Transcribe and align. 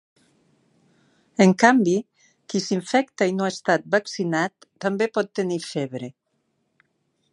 En 1.45 1.51
canvi, 1.63 1.93
qui 2.53 2.61
s’infecta 2.67 3.27
i 3.33 3.35
no 3.41 3.47
ha 3.49 3.51
estat 3.55 3.85
vaccinat 3.97 4.69
també 4.87 5.09
pot 5.19 5.31
tenir 5.41 5.61
febre. 5.67 6.11